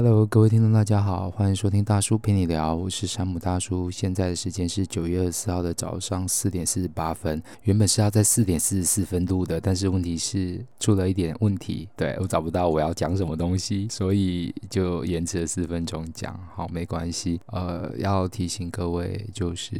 [0.00, 3.90] Hello，各位听众，大家好，欢迎收听大叔陪你聊，我是山姆大叔。
[3.90, 16.38] 现在的时间是九月二十四号的早上四点四十八分，原本是要在四点四十四分录的，但是问题是出了一点问题，对，我找不到我要讲什么东西，所以就延迟了四分钟讲。
[16.54, 17.40] 好，没关系。
[17.46, 19.74] 呃，要提醒各位，就是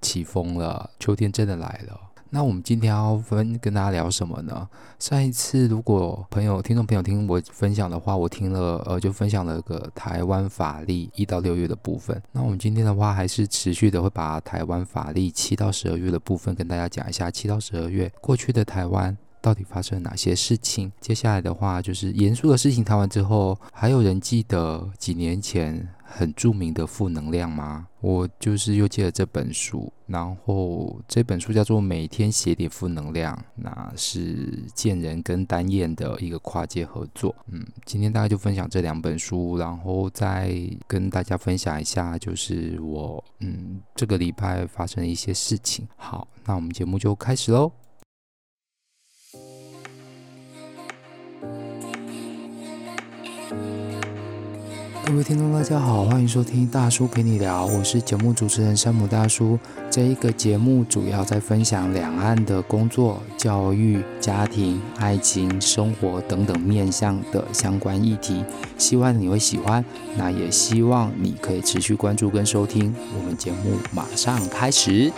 [0.00, 2.05] 起风了，秋天真的来了。
[2.30, 4.68] 那我们今天要分跟大家聊什么呢？
[4.98, 12.20] 上一次如果朋友、听众朋友听我分享的话，我听了呃，就分享了个台湾法历一到六月的部分。
[12.32, 17.30] 那我们今天的话，还是持续的会把台湾法历七到十二月的部分跟大家讲一下。
[17.30, 19.16] 七到十二月过去的台湾
[19.46, 20.90] 到底发生了哪些事情？
[21.00, 27.86] 接下来的话就是严肃的事情谈完之后，还有人记得几年前很著名的负能量吗？
[28.00, 37.32] 我就是又借了这本书，然后这本书叫做《每天写点负能量》，那是建人跟丹燕的一个跨界合作。
[37.46, 40.58] 嗯，今天大概就分享这两本书，然后再
[40.88, 45.86] 跟大家分享一下，就是我嗯这个礼拜发生的一些事情。
[45.96, 47.70] 好，那我们节目就开始喽。
[55.06, 59.56] 各位听众，大家好，欢迎收听大叔陪你聊，我是节目主持人山姆大叔。
[59.88, 68.44] 这一个节目主要在分享两岸的工作、教育、家庭、爱情、生活等等面向的相关议题，
[68.76, 69.84] 希望你会喜欢。
[70.16, 72.92] 那也希望你可以持续关注跟收听。
[73.16, 75.12] 我们节目马上开始。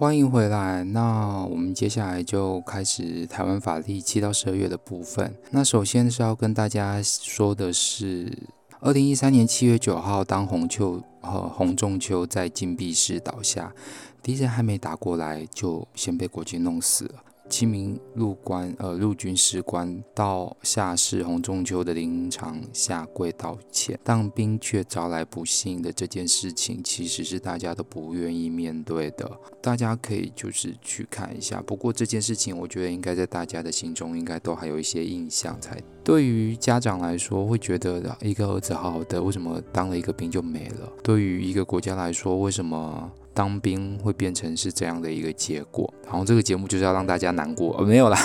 [0.00, 0.82] 欢迎回来。
[0.82, 5.36] 那我们接下来就开始台湾法历七到十二月的部分。
[5.50, 8.32] 那首先是要跟大家说的是，
[8.80, 13.74] 二零一三年七月九号，当洪秋和洪仲秋在禁闭室倒下，
[14.22, 17.16] 敌人还没打过来，就先被国军弄死了。
[17.50, 29.28] 七名陆官，呃，陆军士官到下士洪仲丘的灵堂下跪道歉，当兵却招来不幸的这件事情，其实是大家都不愿意面对的。
[29.60, 31.60] 大家可以就是去看一下。
[31.60, 35.76] 不过这件事情，我觉得应该在大家的心中应该都还有一些印象才。
[36.04, 40.90] 对于家长来说，会觉得一个儿子好好的，为什么当了一个兵就没了？
[41.02, 43.10] 对于一个国家来说，为什么？
[43.32, 48.18] 当兵会变成是这样的一个结果，然后这个节目就是要让大家难过，没有啦，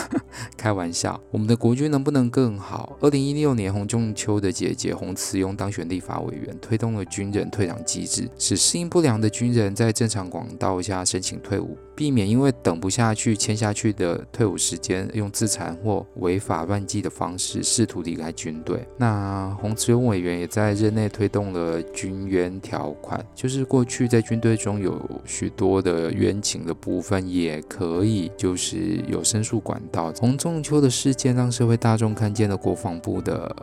[0.65, 1.21] 开玩笑。
[1.29, 2.97] 我们的国军能不能更好？
[2.99, 18.83] 二零一六年，洪仲丘的姐姐洪慈庸当选立法委员，推动了军人退党机制，使适应不良的军人在正常管道下申请退伍，避免因为等不下去签下去的退伍时间，用自残或违法乱纪的方式试图离开军队。
[18.97, 24.99] 那洪慈庸委员也在任内推动了军冤条款，就是过去在军队中有。
[25.25, 30.11] 许多的冤情的部分，也可以就是有申诉管道。
[30.13, 33.53] 洪仲中秋的事件让社会大众看见了国防部的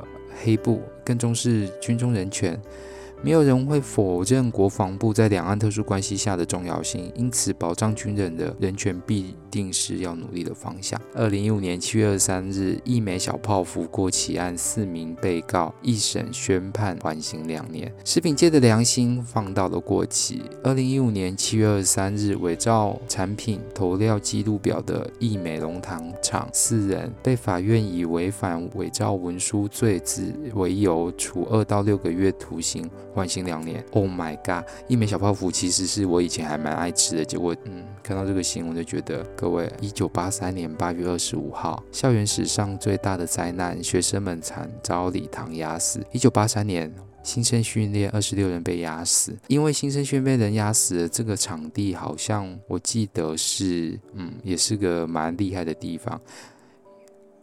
[0.43, 2.61] 黑布，更重视军中人权。
[3.25, 11.01] 没有人会否认国防部在两岸特殊关系下的重要性，因此保障军人的人权必定是要努力的方向。
[11.15, 20.43] 二零一五年七月二十三日，义美小泡芙过期案四名被告一审宣判缓刑两年，食品界的良心放到了过期。
[20.65, 32.91] 二零一五年七月二十三日，伪造产品投料记录表的义美浓汤厂四人被法院以违反伪造文书罪之为由，处二到六个月徒刑。
[33.15, 34.69] 缓刑两年，Oh my god！
[34.89, 46.01] 一美小泡芙其实是我以前还蛮爱吃的，结果嗯，看到这个新闻就觉得，各位，一九八三年八月二十五号，校园史上最大的灾难，学生们惨遭礼堂压死。
[46.13, 46.93] 一九八三年
[47.23, 56.21] 新生训练二十六人被压死，因为新生训练人压死了，这个场地好像我记得是，嗯，也是个蛮厉害的地方。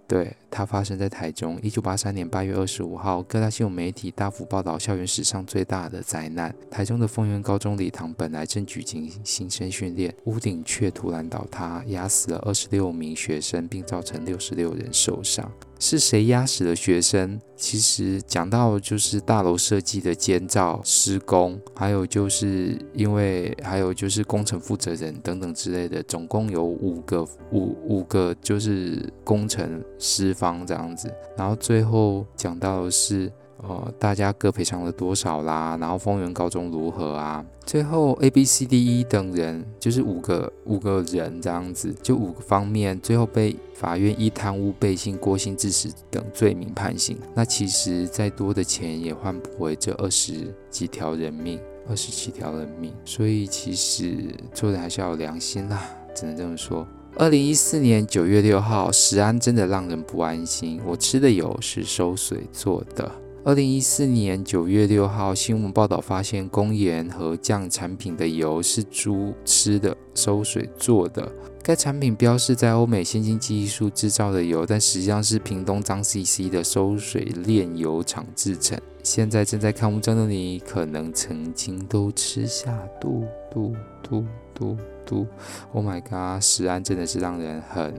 [0.10, 6.52] 对，它发生在台中，一九八三年八月二十五号，各大新闻媒体大幅报道校园史上最大的灾难。
[6.72, 15.48] 台中的丰原高中礼堂本来正举行新生训练，屋顶却突然倒塌，压死了二十六名学生，并造成六十六人受伤。
[15.80, 17.40] 是谁压死了学生？
[17.56, 31.10] 其实讲到就是大楼设计的建造施工，还有就是因为还有就是工程负责人等等之类的，总共有五个五五个就是工程师方这样子。
[31.38, 33.32] 然后最后讲到的是。
[33.62, 35.78] 呃，大家各赔偿了多少啦？
[35.82, 37.46] 然后丰原高中如何啊？
[37.66, 47.18] 最后 A、B、C、D、E 等人，就是五个五个人这样子，就五个方面，最后被法院以贪污、背信、过失致死等罪名判刑。
[47.36, 51.60] 那其实再多的钱也换不回这二十几条人命，
[51.90, 52.94] 二十七条人命。
[53.04, 55.84] 所以其实做人还是要有良心啦。
[56.16, 56.88] 只能这么说。
[57.18, 60.80] 二零一四年九月六号，食安真的让人不安心。
[60.86, 63.12] 我吃的油是收水做的。
[63.50, 71.28] 二零一四年九月六号，新闻报道发现，工研和酱产品的油是猪吃的收水做的。
[71.64, 78.80] 该产品标示在欧美先进技术制造的油，但实际上是屏东彰 CC 的收水炼油厂制成。
[79.02, 83.74] 现在正在看文章的你，可能曾经都吃下肚肚
[84.04, 84.24] 肚
[84.54, 85.26] 肚肚。
[85.74, 86.40] Oh my god！
[86.44, 87.96] 食安真的是让人很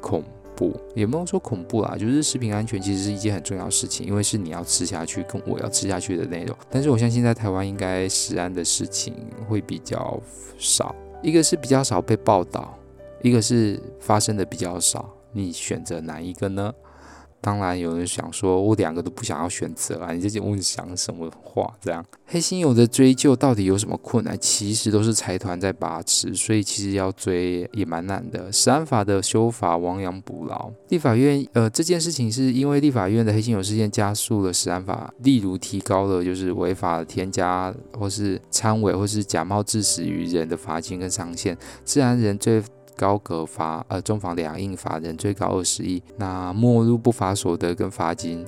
[0.00, 0.24] 恐
[0.58, 6.56] 不，也不用说恐怖啦，就是食品安全其实是一件很重要的事情，因为是你要吃下去跟我要吃下去的内容。
[6.68, 9.14] 但是我相信在台湾应该食安的事情
[9.48, 10.20] 会比较
[10.58, 12.76] 少，一个是比较少被报道，
[13.22, 15.08] 一个是发生的比较少。
[15.30, 16.74] 你选择哪一个呢？
[17.40, 20.12] 当然有人想说，我两个都不想要选择啊！
[20.12, 21.72] 你这节目想什么话？
[21.80, 24.36] 这样黑心油的追究到底有什么困难？
[24.38, 28.52] 其实都是财团在把持，所以其实要追也蛮难的。
[28.52, 42.62] 食安法的修法亡羊补牢，立法院呃这件事情是因为立法院的黑心油事件加速了食安法，例如提高了就是违法添加或是掺伪或是假冒致死于人的罚金跟上限，自然人最。
[42.98, 48.44] 高格罚呃，中防两印罚人最高二十亿，那没入不法所得跟罚金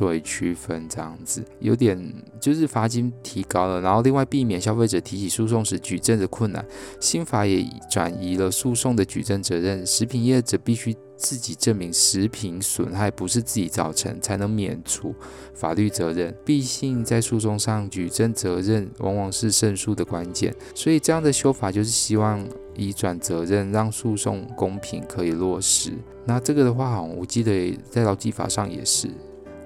[0.00, 2.02] 作为区分，这样子有点
[2.40, 6.64] 就是罚金提高了，然后另外避免消费者提起诉讼时举证的困难，
[6.98, 10.96] 新法也转移了诉讼的举证责任，食品业者必须。
[11.22, 15.14] 自己证明食品损害不是自己造成，才能免除
[15.52, 16.34] 法律责任。
[16.46, 22.42] 毕竟在诉讼上举证责任往往是胜诉的关键，所以这样的修法就是希望
[22.74, 25.92] 移转责任，让诉讼公平可以落实。
[26.24, 29.06] 那这个的话，我记得在劳基法上也是，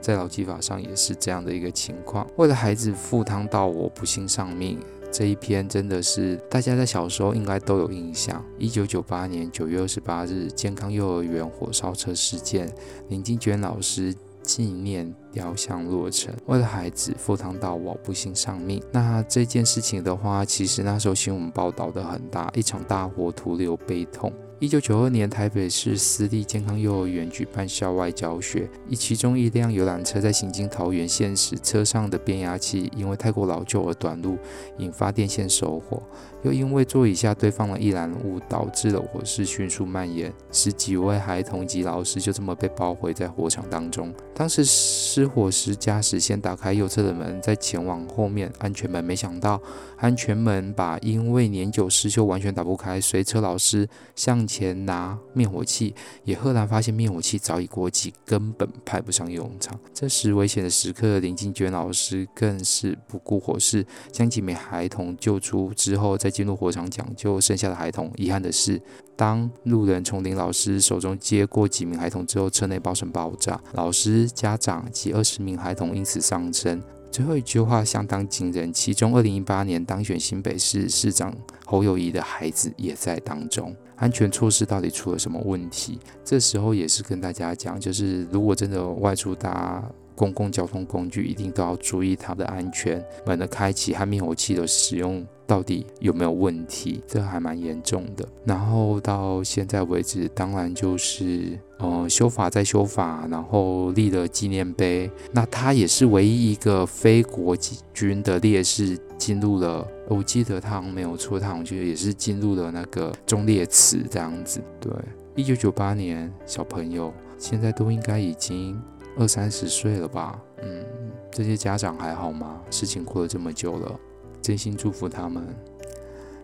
[0.04, 2.26] 在劳基法上也是这样的一个情况。
[2.36, 4.78] 为了孩子赴汤蹈火，不幸丧命。
[5.10, 8.44] 这一篇真的是大家在小时候应该都有印象。
[8.58, 12.70] 一九九八年九月二十八日，健康幼儿园火烧车事件，
[13.08, 18.82] 林金娟老师纪念雕像落成，为了孩子赴汤蹈火，不幸丧命。
[18.92, 24.30] 那这件事情的话，其实那时候新闻报道的很大，一场大火徒留悲痛。
[24.60, 34.38] 一九九二年，台北市私立健康幼儿园举办校外教学，以其中一辆游览车在行经桃园县时，车上的变压器因为太过老旧而短路，
[34.78, 36.00] 引发电线烧火。
[36.44, 44.14] 又因为座椅下堆放了易燃物，导致了火势迅速蔓延，十几位孩童及老师就这么被包围在火场当中。
[44.34, 49.60] 当时失火时，驾驶先打开右侧的门，再前往后面安全门，没想到
[49.96, 55.94] 安全门把因为年久失修完全打不开，随车老师向前拿灭火器，
[56.24, 59.78] 也赫然发现灭火器早已过期，根本派不上用场。
[59.94, 68.10] 这时危险的时刻，林静娟老师更是不顾火势，将几名孩童救出之后，再进入火场抢救剩下的孩童。
[68.16, 68.82] 遗憾的是，
[69.14, 76.82] 当路人从林老师手中接过几名孩童之后，车内爆声爆炸，老师、家长及二十名孩童因此丧生。
[77.12, 81.32] 最后一句话相当惊人，其中二零一八年当选新北市市长
[81.64, 83.72] 侯友谊的孩子也在当中。
[83.94, 86.00] 安全措施到底出了什么问题？
[86.24, 89.80] 这时候也是跟大家讲，就是如果真的外出搭
[90.14, 95.24] 公共交通工具，一定都要注意它的安全，门的开启和灭火器的使用。
[95.46, 97.02] 到底有没有问题？
[97.06, 98.26] 这还蛮严重的。
[98.46, 105.10] 然后到现在为止，当然就是呃修法在修法，然后立了纪念碑。
[105.32, 107.54] 那他也是唯一一个非国
[107.92, 109.86] 军的烈士进入了。
[110.08, 114.62] 我记得他没有错，他好像也是进入了那个忠烈祠这样子。
[114.80, 114.90] 对，
[115.34, 118.80] 一九九八年小朋友现在都应该已经
[119.18, 120.38] 二三十岁了吧？
[120.62, 120.84] 嗯，
[121.30, 122.60] 这些家长还好吗？
[122.70, 123.98] 事情过了这么久了。
[124.42, 125.42] 真心祝福他们。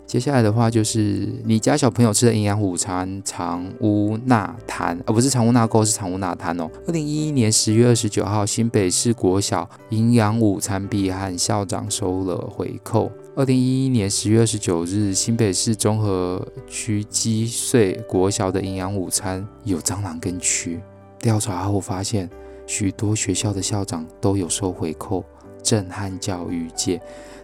[0.06, 6.68] 接下来的话就是你家小朋友吃的营养午餐藏污纳摊，而不是藏污纳垢，是藏污纳摊哦。
[6.88, 13.12] 二零一一年十月二十九号，新北市国小营养午餐弊案，校长收了回扣。
[13.36, 20.80] 二零一一年十月二十九日，新北市中和区积穗国小的营养午餐有蟑螂跟蛆，
[21.20, 22.28] 调查后发现
[22.66, 25.24] 许多学校的校长都有收回扣，
[25.62, 27.00] 震撼教育界。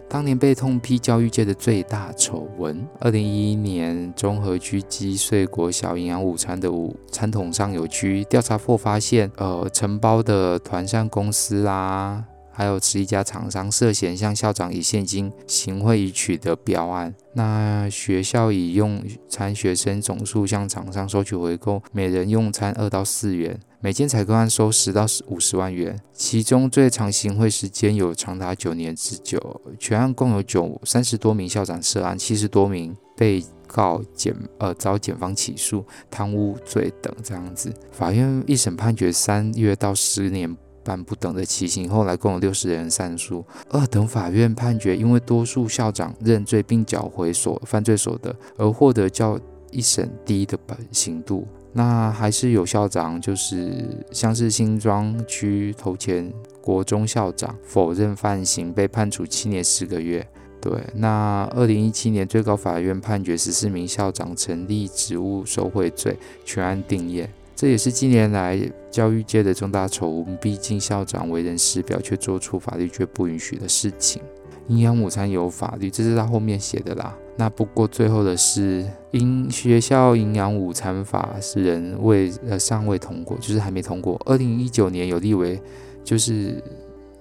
[0.09, 2.87] 当年被痛批教育界的最大丑闻。
[3.01, 12.23] 二零一一年，中和区积穗国小营养午餐的午餐桶上有蛆，调查后发现，呃，承包的团膳公司、啊，
[12.57, 17.13] 还有十一家厂商涉嫌向校长以现金行贿已取得标案。
[17.33, 18.99] 那学校以用
[19.29, 23.59] 餐学生总数向厂商收取回扣，每人用餐二到四元。
[23.79, 29.61] 每件采购案收十到五十万元，其中最长行贿时间有长达九年之久。
[29.77, 37.71] 全案共有九三十多名校长涉案，七十多名被告检呃遭检方起诉贪污罪等这样子。
[37.91, 40.57] 法院一审判决三月到十年
[40.87, 43.43] 半不等的期刑，后来共有六十人上诉。
[43.69, 49.37] 二等法院判决，因为多数校长认罪并缴回所犯罪所得，而获得较
[49.69, 51.45] 一审低的本刑度。
[51.73, 60.25] 那还是有校长，就是像是新庄区头前国中校长否认犯行，被判处七年十个月。
[60.61, 67.27] 对，那二零一七年最高法院判决十四名校长成立职务受贿罪，全案定谳。
[67.57, 68.55] 这也是近年来
[68.91, 70.37] 教育界的重大丑闻。
[70.37, 74.21] 毕竟校长为人师表，却做出法律却不允许的事情。
[74.67, 77.17] 营养午餐有法律，这是他后面写的啦。
[77.35, 84.21] 那不过最后的是，因学校营养午餐法是人未呃尚未通过，就是还没通过。
[84.25, 85.59] 二零一九年有立为
[86.03, 86.63] 就是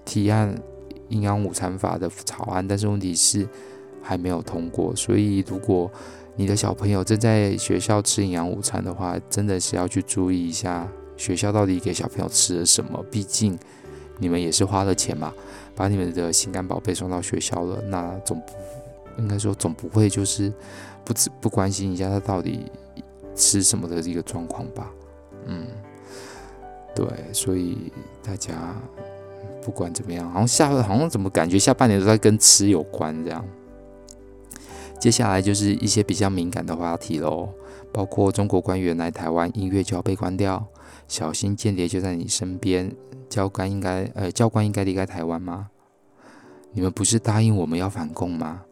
[0.05, 0.55] 提案
[1.09, 3.49] 营养午餐法的草案，但是问题是
[4.03, 5.91] 还没有通过，所以如果
[6.37, 13.03] 你的小朋友正在学校吃营养午餐的话，真的是要去注意一下学校到底给小朋友吃了什么。
[13.11, 13.59] 毕竟
[14.19, 15.33] 你们也是花了钱嘛，
[15.75, 18.41] 把你们的心肝宝贝送到学校了，那总
[19.19, 20.53] 应该说总不会就是
[21.05, 22.71] 不不关心一下他到底
[23.35, 24.91] 吃什么的一个状况吧？
[25.47, 25.67] 嗯，
[26.95, 27.91] 对，所以
[28.23, 28.77] 大家
[29.63, 33.43] 不管怎么样，好像下好像怎么感觉下半年都在跟吃有关这样。
[34.99, 37.51] 接下来就是一些比较敏感的话题喽，
[37.93, 40.67] 包括中国官员来台湾，音乐就要被关掉，
[41.07, 42.91] 小心间谍就在你身边，
[43.29, 45.69] 教官应该呃教官应该离开台湾吗？
[46.73, 48.63] 你们不是答应我们要反共吗？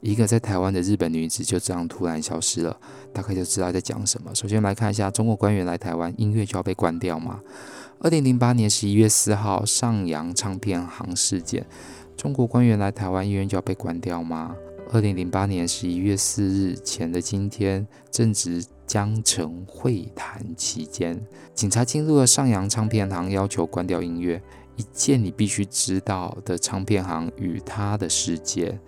[0.00, 2.76] 一个在台湾的日本女子就这样突然消失了，
[3.12, 4.34] 大概就知道在讲什么。
[4.34, 7.40] 首先来看一下中国官员来台湾，音乐就要被关掉吗？
[8.00, 11.64] 二零零八年十一月四号上扬唱片行事件，
[12.16, 14.56] 中国官员来台湾，音乐就要被关掉吗？
[14.92, 21.18] 二零零八年十一月四日前的今天，正值江城会谈期间，
[21.54, 24.42] 警察进入了上扬唱片行，要求关掉音乐。
[24.76, 28.78] 一件你必须知道的唱片行与他的世界。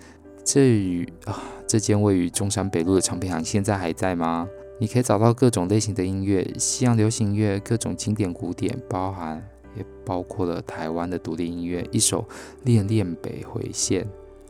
[0.45, 4.47] 这与啊，这间位于中山北路的唱片行现在还在吗？
[4.79, 9.43] 你可以找到各种类型的音乐，西洋流行乐，各种经典古典，包含
[9.75, 11.89] 也包括了台湾的独立音乐。
[11.91, 12.21] 一首
[12.63, 14.05] 《恋恋北回线》。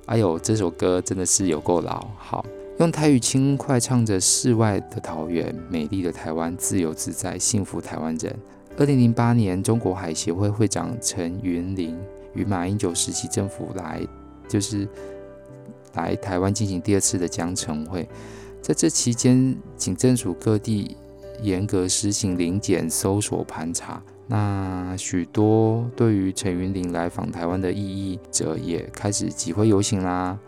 [0.07, 2.07] 哎呦，这首歌真的是有够老。
[2.19, 2.45] 好，
[2.79, 8.37] 用台语轻快唱着世外的桃源，美丽的台湾，自由自在，幸福台湾人。
[8.77, 11.97] 二零零八年，中国海协会会长陈云林
[12.35, 14.07] 与马英九时期政府来，
[14.47, 14.87] 就是
[15.95, 18.07] 来台湾进行第二次的江城会。
[18.61, 20.99] 在这期间，警政署各地
[21.41, 24.03] 严格实行临检、搜索、盘查。
[24.27, 30.39] 那许多对于陈云林来访台湾的异议者也开始集会游行啦，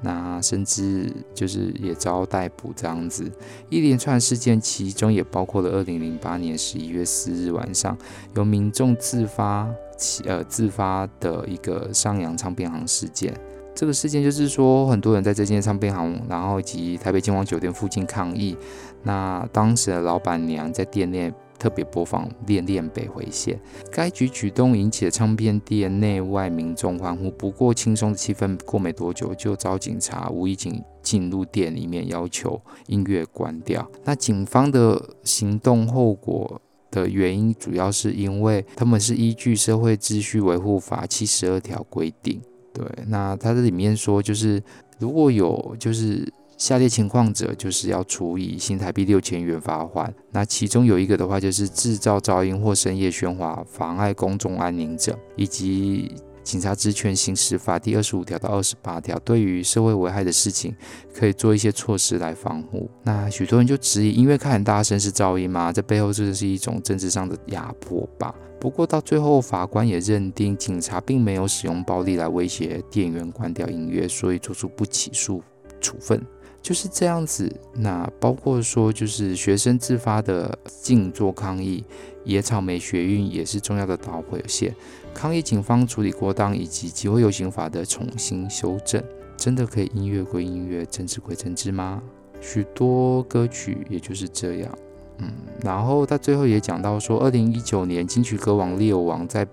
[0.00, 3.30] 那甚至就是也遭逮捕这样子，
[3.68, 7.94] 一连串事件，其中也包括了二零零八年十一月四日晚上
[8.34, 13.34] 由民众自发起呃自发的一个上扬唱片行事件。
[13.74, 18.56] 这个事件就是说，很多人在这间唱片行，然后以及台北金王酒店附近抗议，
[19.02, 21.30] 那当时的老板娘在店内。
[21.58, 23.54] 特别播放《恋恋北回线》，
[23.90, 27.30] 该举举动引起了唱片店内外民众欢呼。
[27.30, 33.90] 不过，轻松的气氛过没多久，就遭警察无意间进入店里面，要求音乐关掉。
[34.04, 36.60] 那警方的行动后果
[36.90, 42.40] 的原因，主要是因为他们是依据《社会秩序维护法》七十二条规定。
[42.72, 44.62] 对，那它这里面说，就是
[44.98, 46.32] 如果有就是。
[46.56, 50.10] 下列情况者就是要处以新台币六千元罚锾。
[50.30, 60.74] 那其中有一个的话，就是制造噪音或深夜喧哗，妨碍公众安宁者，以及警察职权行使法第二十五条到二十八条，对于社会危害的事情，
[61.12, 62.88] 可以做一些措施来防护。
[63.02, 65.72] 那许多人就质疑，音乐开很大声是噪音吗？
[65.72, 68.34] 这背后这是一种政治上的压迫吧？
[68.58, 75.42] 不过到最后，法官也认定警察并没有使用暴力来威胁店员关掉音乐，所以做出不起诉
[75.80, 76.24] 处分。
[76.66, 81.84] 就是这样子，那包括说，就是学生自发的静坐抗议，
[82.24, 84.74] 野草莓学运也是重要的导火线。
[85.14, 89.00] 抗议警方处理过当，以及集会游行法的重新修正，
[89.36, 92.02] 真的可以音乐归音乐，政治归政治吗？
[92.40, 94.78] 许多歌曲也就是这样，
[95.18, 95.30] 嗯，
[95.62, 99.46] 然后他最后也讲到说，二零一九年金曲歌王 Leo 王在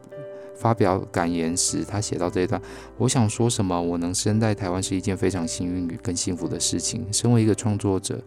[0.55, 2.61] 发表感言时，他写到这一段：
[2.97, 3.81] 我想说什么？
[3.81, 7.05] 我能生在台湾是一件非常幸运与更幸福的事情。
[7.11, 8.21] 身为一个创作者。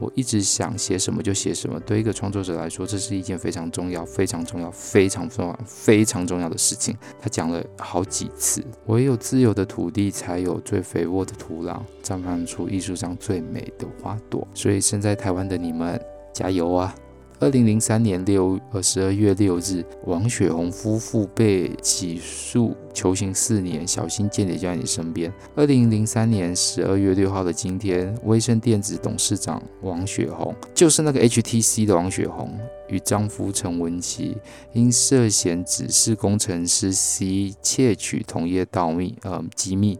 [0.00, 1.80] 我一直想写什么就写什么。
[1.80, 6.96] 对一个创作者来说，这是一件非常重要、非常重要、非常重要、非常重要的事情。
[7.20, 8.62] 他讲了好几次。
[8.86, 14.46] 唯有自由的土地，才有最肥沃的土壤，绽放出艺术上最美的花朵。
[14.54, 16.00] 所以，身在台湾的你们，
[16.32, 16.94] 加油啊！
[17.40, 25.32] 二零零三年六呃十二月六日，王雪红夫妇被起诉求刑四年，小心间谍就在你身边。
[25.54, 34.36] 二零零三年十二月六号的今天，威盛电子董事长王雪红，就是那个 HTC 的王雪红，与丈夫陈文琪
[34.72, 39.96] 因涉嫌指示工程师 C 窃取同业盗密呃机密，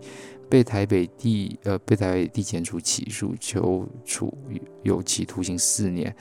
[0.49, 4.37] 被台北地呃被台北地检署起诉，求处
[4.83, 6.13] 有期徒刑四年。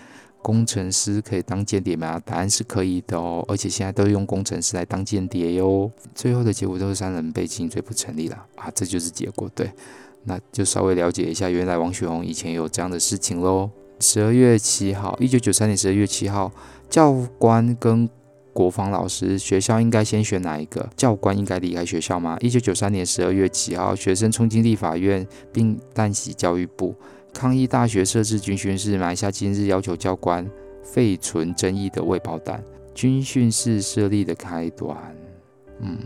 [0.47, 2.17] 工程师可以当间谍吗？
[2.23, 5.91] 答案是可以的哦，而且现在都用工程师来当间谍哟。
[6.15, 9.51] 最后的结果都是三人被定罪不成立了啊，这就是结果。
[9.53, 9.69] 对，
[10.23, 13.69] 那就稍微了解一下，原来王雪红以前有这样的事情喽。
[13.99, 16.49] 十二月七号，一九九三年十二月七号，
[16.89, 18.09] 教官跟
[18.53, 20.89] 国防老师，学校应该先选哪一个？
[20.95, 22.37] 教官应该离开学校吗？
[22.39, 26.95] 一九九三年十二月七号，学生冲进立法院并弹袭教育部。
[27.37, 30.43] 抗议大学设置军训室，埋下今日要求教官
[30.81, 32.63] 废存争议的未爆弹。
[32.95, 34.97] 军训室设立的开端。
[35.79, 35.99] 嗯，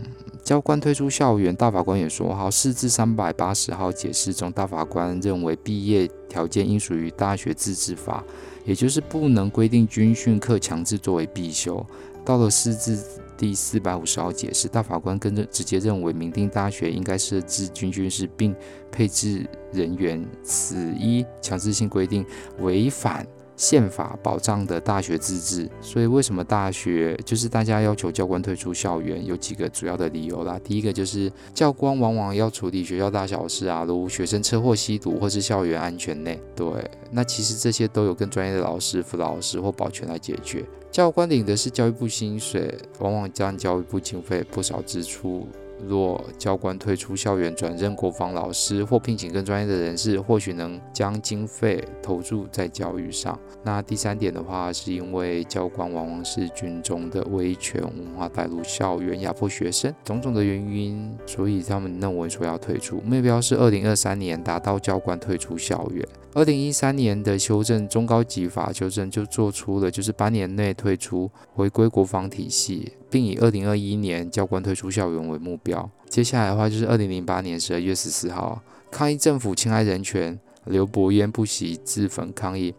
[0.44, 2.50] 教官退出校园，大法官也说好。
[2.50, 8.22] 释字三百八十号解释中，大法官认为毕业条件应属于大学自治法，
[8.66, 11.82] 也就是不能规定军训课强制作为必修。
[12.26, 13.02] 到了释字
[13.42, 18.54] 第四百五十号解释，大法官跟着直接认为，明定大学应该设置军训室并
[18.92, 22.24] 配置人员，此一强制性规定
[22.60, 25.68] 违反宪法保障的大学自治。
[25.80, 29.26] 所以，为什么大学就是大家要求教官退出校园？
[29.26, 30.56] 有几个主要的理由啦。
[30.62, 36.40] 第一个就是教官往往要处理学校大小事啊，如学生车祸、吸毒或是校园安全内。
[36.54, 36.68] 对，
[37.10, 40.64] 那其实这些都有更专业的老师、辅导老师或保全来解决。
[40.92, 45.48] 教官领的是教育部薪水，往往占教育部经费不少支出。
[45.86, 53.38] 若教官退出校园，转任国防老师或聘请更专业的人士，或许能将经费投注在教育上。
[53.64, 63.00] 那第三点的话，是因为教官往往是军中的威权文化带入校园，压迫学生，种种的原因，所以他们认为说要退出。
[63.00, 66.06] 目标是二零二三年达到教官退出校园。
[66.34, 72.92] 二零一三年的修正中高级法修正就做出了，就是八年内退出，回归国防体系。
[73.12, 75.90] 并以二零二一年教官退出校园为目标。
[76.08, 82.74] 接下来的话就是二零零八年十二月十四号，抗议政府侵害人权，刘伯淹不惜自焚抗议。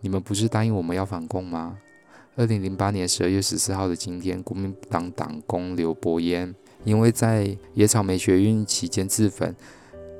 [0.00, 1.78] 你们不是答应我们要反共吗？
[2.34, 9.54] 二零零八年十二月十四号的今天，国民党党工刘伯淹因为在野草莓学运期间自焚，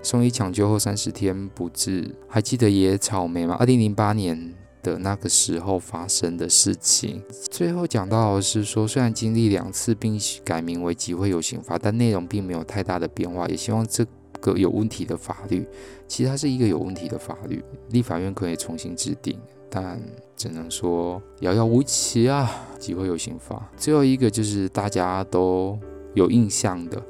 [0.03, 2.15] 送医抢救后三十天不治。
[2.29, 3.57] 还记得野草莓吗？
[3.59, 4.55] 二零零八年。
[4.83, 13.47] 的那个时候发生的事情，最后讲到的是说，虽然经历两次并改名为集会游行法，但内容并没有太大的变化。
[13.49, 14.07] 也希望这
[14.41, 15.67] 个有问题的法律，
[16.07, 19.39] 其实它是一个有问题的法律，立法院可以重新制定，
[19.69, 20.01] 但
[20.37, 22.51] 只能说遥遥无期啊。
[22.79, 25.77] 集会游行法，最后一个就是大家都
[26.15, 27.03] 有印象的，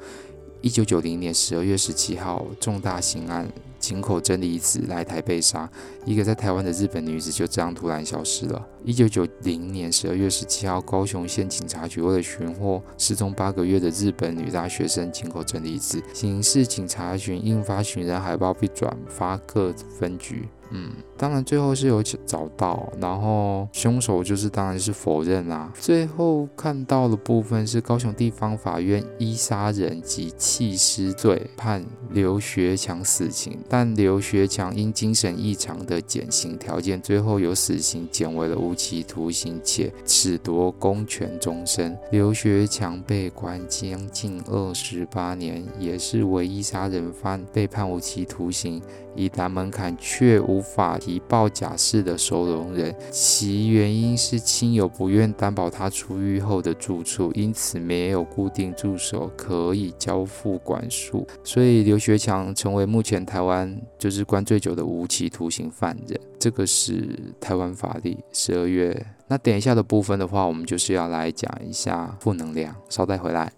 [0.62, 3.46] 一九九零年十二月十七号重大刑案。
[3.88, 5.66] 井口真理子来台被杀，
[6.05, 8.62] 一个在台湾的日本女子就这样突然消失了。
[8.85, 20.46] 一九九零年十二月十七号，高雄县警察局为了寻获失踪八个月的日本女大学生井口真理子，刑事警察局印发寻人海报并转发各分局。
[20.70, 25.72] 嗯，当然最后是有找到，然后凶手就是当然是否认啦。
[25.78, 41.98] 最后看到的部分是高雄地方法院依杀人及弃尸罪判刘学强死刑，但刘学强因精神异常的减刑条件，最后由死刑减为了无期徒刑，且褫夺公权终身。
[42.12, 48.81] 刘学强被关将近二十八年，也是唯一杀人犯被判无期徒刑。
[49.16, 66.21] 已达门槛却无法提报假释的收容人，其原因是亲友不愿担保他出狱后的住处，因此没有固定住所可以交付管束，所以刘学强成为目前台湾就是关最久的无期徒刑犯人。
[66.38, 69.07] 这个是台湾法律十二月。
[69.29, 72.77] 那等一下的部分的话，我们就是要来讲一下负能量。
[72.90, 73.51] 稍待回来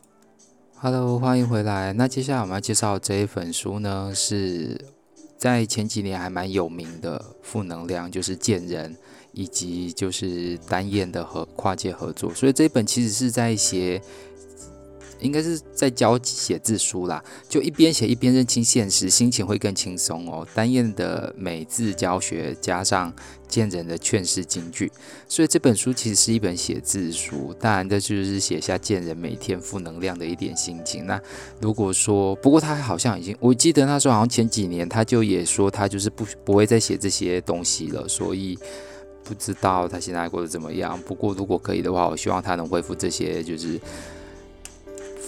[0.76, 1.92] ，Hello，欢迎回来。
[1.94, 4.99] 那接下来我们要介绍这一本书呢是。
[5.40, 8.94] 在前几年还蛮有名的负能量就是贱人，
[9.32, 13.98] 以及就是单燕的和跨界合作，所以这本其实是在写
[15.20, 20.46] 应该是在教写字书啦，就一边写一边认清现实，心情会更轻松哦。
[20.54, 23.12] 丹燕的美字教学加上
[23.48, 24.90] 见人的劝世金句，
[25.28, 27.54] 所以这本书其实是一本写字书。
[27.60, 31.06] 当然，这就是写下见人每天负能量的一点心情。
[31.06, 31.20] 那
[31.60, 38.58] 如果说，不过他好像已经，我记得那时候好像前几年他就也说他就是不不会再写这些东西了，所以。
[39.22, 41.00] 不知道他现在过得怎么样。
[41.02, 43.78] 不过如果可以的话，我希望他能恢复这些就是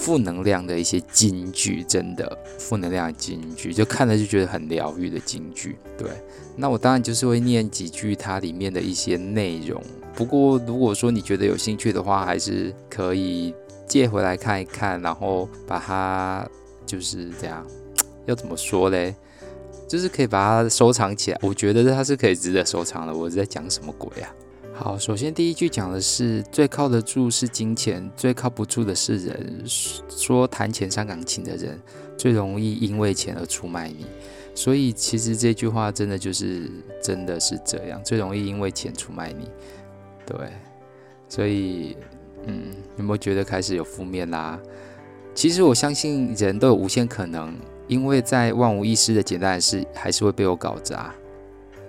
[0.03, 5.77] 负能量的一些金句，真的负能量的金句，就看了就觉得很疗愈的金句。
[5.97, 6.09] 对，
[6.57, 9.81] 那我当然就是会念几句它里面的一些内容。
[10.17, 13.55] 不过如果说你觉得有兴趣的话，还是可以
[13.87, 16.45] 借回来看一看，然后把它
[16.85, 17.65] 就是这样，
[18.27, 19.15] 要怎么说嘞？
[19.87, 23.15] 就是可以把它收藏起来，我觉得它是可以值得收藏的。
[23.15, 24.35] 我是在讲什么鬼啊？
[24.83, 29.63] 好，首先第一句讲的是最靠得住是金钱，最靠不住的是人。
[30.09, 31.81] 说谈钱伤感情的人，
[32.19, 34.07] 最容易因为钱而出卖你。
[34.57, 36.69] 所以其实这句话真的就是
[37.01, 39.49] 真的是这样，最容易因为钱出卖你。
[40.27, 40.37] 对，
[41.29, 41.97] 所以
[42.49, 44.59] 嗯，有没有觉得开始有负面啦？
[45.33, 47.55] 其实我相信人都有无限可能。
[47.87, 51.15] 因为在万无一失的简单的事，还是会被我搞砸。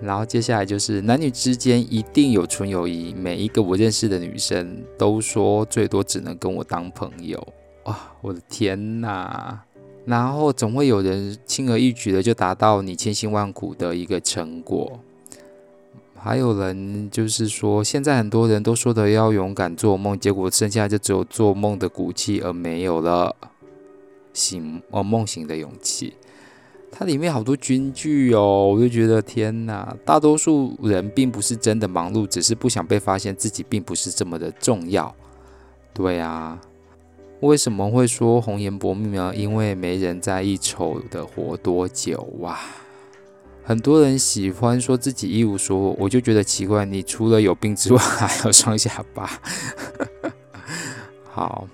[0.04, 3.14] 然后接下来就是男女之间一定有纯友谊。
[3.14, 7.42] 每一个我认识的女生都说，最多只能跟我当朋友。
[7.84, 9.64] 哇，我的天哪！
[10.04, 15.00] 然后总会有人轻而易举的就达到你千辛万苦的一个成果。
[16.16, 23.34] 还有人就是说，现在很多人都说的要勇敢做梦，结果剩下就只有做梦的骨气，而没有了。
[24.32, 26.14] 醒哦，梦醒的勇气，
[26.96, 29.96] 它里面好多金句哦，我就觉得天哪！
[30.04, 35.12] 大多数人并不是真的忙碌，只是不想被发现自己并不是这么的重要。
[35.92, 36.60] 对啊，
[37.40, 39.32] 为什么会说红颜薄命呢？
[39.34, 42.60] 因为没人在意丑的活多久哇！
[43.64, 49.28] 很多人喜欢说自己一无所有，我就觉得奇怪，你除了有病之外，还有双下巴。
[51.28, 51.66] 好。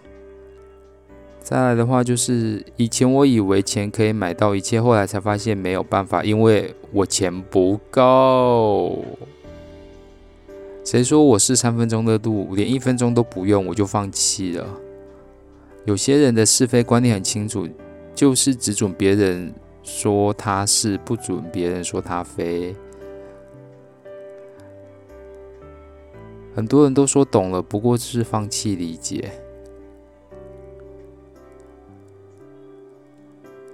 [1.50, 9.04] 再来的话就是，以前我以为钱可以买到一切，后来才发现没有办法，因为我钱不够。
[10.84, 14.64] 谁说我是三分钟热度，连一分钟都不用我就放弃了？
[15.86, 17.68] 有些人的是非观念很清楚，
[18.14, 22.76] 就是只准别人说他是，不准别人说他非。
[26.54, 29.32] 很多人都说懂了，不过是放弃理解。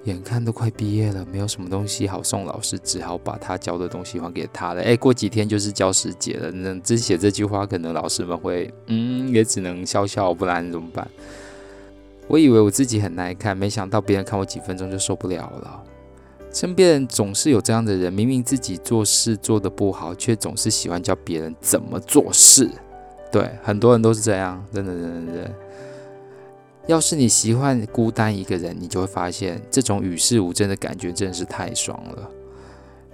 [0.07, 4.81] 眼看都快毕业了，没有什么东西好送老师，只好把他教的东西还给他了。
[4.81, 11.07] 哎，过几天就是教师节了，那这写这句话，可能老师们会，嗯，也只能笑笑，不然怎么办？
[12.29, 15.83] 我以为我自己很耐看，没想到别人看我几分钟就受不了了。
[16.53, 22.71] 身边总是有这样的人，明明自己做事做得不好，却总是喜欢教别人怎么做事。
[23.31, 25.55] 对，很多人都是这样，真的，真的，真的。
[26.87, 32.31] 要是你习惯孤单一个人，你就会发现这种与世无争的感觉真的是太爽了。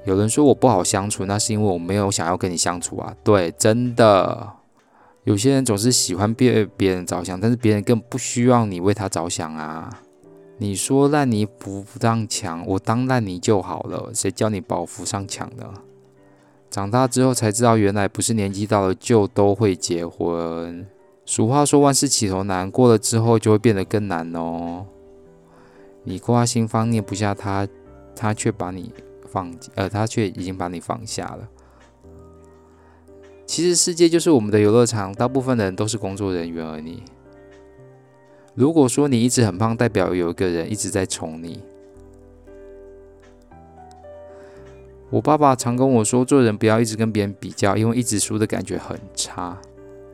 [0.04, 3.14] 有人说我不好相处，那是因为我没有想要跟你相处啊。
[3.24, 4.52] 对，真的。
[5.24, 10.00] 有些人总是喜欢为别人着想，但是别人更不需要你为他着想啊。
[10.58, 14.10] 你说烂泥扶不上墙，我当烂泥就好了。
[14.12, 15.64] 谁叫你把我扶上墙呢？
[16.68, 20.86] 长大之后才知道，原来不是年纪到了就都会结婚。
[21.24, 24.84] 俗话说万事起头难，过了之后就会变得更难哦。
[26.02, 27.66] 你挂心方念不下他，
[28.14, 28.92] 他却把你
[29.28, 31.48] 放，呃，他却已经把你放下了。
[33.46, 37.04] 其实世界就是我们的游乐场，大部分的人都是工作人员而已。
[38.54, 41.62] 如果说你一直很胖，代表有一个人一直在宠你。
[45.08, 49.56] 我爸爸常跟我说，做人不要一直跟别人比较，因为一直输的感觉很差。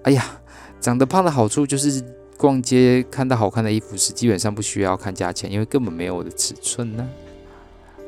[0.02, 0.38] 哎呀。
[0.80, 2.02] 长得胖的好处就是
[2.36, 7.08] 逛街看到好看的衣服时，基本上不需要看价钱，因为根本没有我的尺寸呢。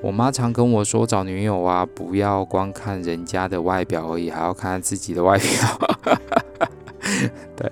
[0.02, 6.68] 我妈常跟我说，找女友啊，不要光看人家的外表而已，还要看自己的外表。
[7.54, 7.70] 对。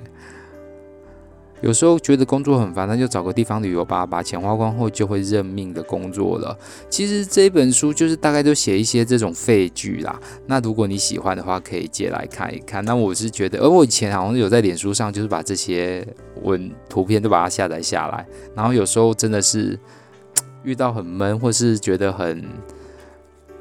[1.60, 6.56] 有时候觉得工作很烦，那就找个地方旅游吧，把钱花光后就会认命的工作了。
[6.88, 10.20] 其实这本书就是大概都写一些这种废句啦。
[10.46, 12.84] 那如果你喜欢的话，可以借来看一看。
[12.84, 16.06] 那我是觉得，而我以前好像有在脸书上，就是把这些
[16.42, 19.78] 文图片都把它下载下来，然后有时候真的是
[20.62, 22.44] 遇到很闷，或是觉得很。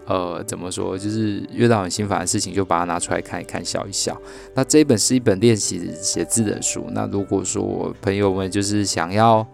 [0.08, 0.98] 呃，怎么说？
[0.98, 4.18] 就是遇到很心烦的事情，就把它拿出来看一看，笑一笑。
[4.54, 6.86] 那这一本是一本练习写字的书。
[6.92, 9.46] 那如果说朋友们就是想要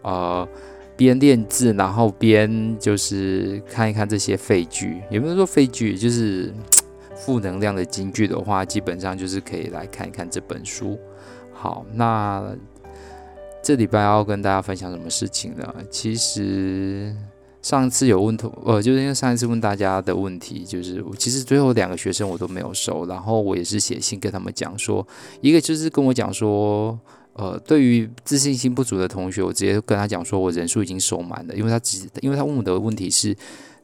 [0.00, 0.48] 呃
[0.96, 6.54] 边练字，然后边就是看一看这些废句，也不是说废句，就是
[7.14, 10.98] 负能量的金句的话，基本上就是可以来看一看这本书。
[11.52, 12.56] 好，那
[13.62, 15.74] 这礼拜要跟大家分享什么事情呢？
[15.90, 17.14] 其实。
[17.60, 25.06] 上次有问同，呃，就是因为上一次问大家的问题，就是其实最后两个学生我都没有收，然后我也是写信跟他们讲说，
[25.40, 26.98] 一个就是跟我讲说，
[27.32, 33.36] 呃，对于自信心不足的同学，我直接跟他讲说我人数已经收满了，因为他只因为他问我的问题是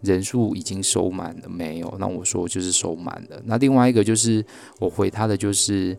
[0.02, 3.42] 人数已经收满了没有，那我说就是收满了。
[3.44, 4.44] 那另外一个就是
[4.78, 5.96] 我回他的就是，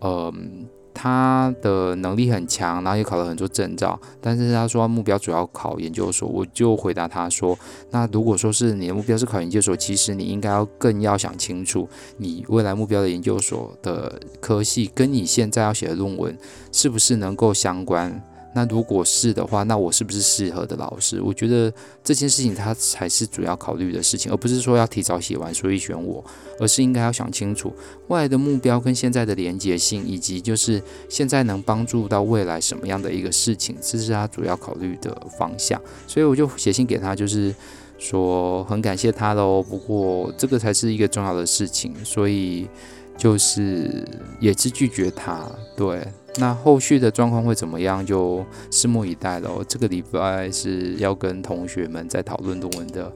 [0.00, 7.58] 嗯、他的能力很强，然后也考了很多证照，但是他说目标主要考研究所，我就回答他说，
[7.90, 16.36] 那如果说是你的目标是考研究所，其实你应该要更要想清楚，你未来目标的研究所的科系跟你现在要写的论文
[16.72, 18.22] 是不是能够相关。
[18.52, 21.22] 那如果是的话，那我是不是适合的老师？
[21.22, 26.24] 我觉得这件事情他才是主要考虑的事情，而不是说要提早写完所以选我，
[26.58, 27.72] 而是应该要想清楚
[28.08, 35.80] 未来的目标跟现在的连结性，以及就是现在能帮助到未来什么样的一个事情，这是他主要考虑的方向。
[36.08, 37.54] 所以我就写信给他，就是
[37.98, 39.62] 说很感谢他喽。
[39.62, 42.68] 不过这个才是一个重要的事情，所以
[43.16, 44.04] 就是
[44.40, 46.04] 也是拒绝他，对。
[46.36, 49.64] 那后续的状况会怎么样，就拭目以待喽。
[49.66, 53.12] 这个礼拜是要跟同学们在讨论论文的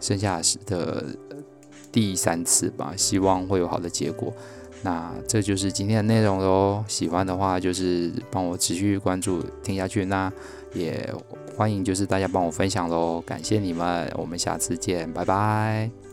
[0.00, 1.04] 剩下的
[1.92, 4.32] 第三次吧，希望会有好的结果。
[4.82, 6.84] 那这就是今天的内容喽。
[6.86, 10.32] 喜欢的话就是帮我持续关注听下去，那
[10.74, 11.12] 也
[11.56, 16.07] 欢迎就是大家帮我分享喽，感谢你们，我们下次见，拜拜。